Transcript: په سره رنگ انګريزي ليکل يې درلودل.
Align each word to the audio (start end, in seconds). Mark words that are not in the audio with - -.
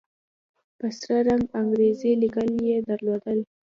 په 0.77 0.87
سره 0.99 1.19
رنگ 1.27 1.45
انګريزي 1.59 2.11
ليکل 2.21 2.49
يې 2.69 2.77
درلودل. 2.89 3.39